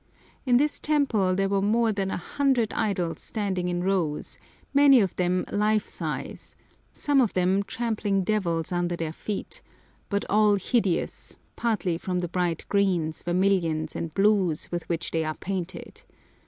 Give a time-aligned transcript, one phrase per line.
[0.47, 4.39] In this temple there were more than a hundred idols standing in rows,
[4.73, 6.55] many of them life size,
[6.91, 9.61] some of them trampling devils under their feet,
[10.09, 15.35] but all hideous, partly from the bright greens, vermilions, and blues with which they are
[15.37, 16.01] painted.